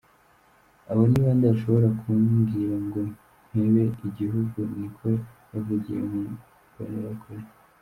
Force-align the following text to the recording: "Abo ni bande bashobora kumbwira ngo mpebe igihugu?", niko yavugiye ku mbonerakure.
"Abo 0.89 1.01
ni 1.07 1.19
bande 1.25 1.45
bashobora 1.51 1.87
kumbwira 1.99 2.75
ngo 2.85 2.99
mpebe 3.49 3.83
igihugu?", 4.07 4.57
niko 4.77 5.05
yavugiye 5.53 5.99
ku 6.09 6.15
mbonerakure. 6.71 7.43